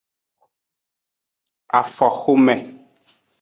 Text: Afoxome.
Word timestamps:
Afoxome. 1.79 2.55